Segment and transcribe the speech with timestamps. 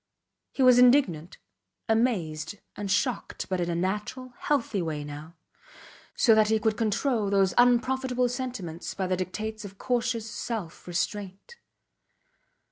[0.51, 1.37] He was indignant,
[1.87, 5.35] amazed and shocked, but in a natural, healthy way now;
[6.15, 11.57] so that he could control those unprofitable sentiments by the dictates of cautious self restraint.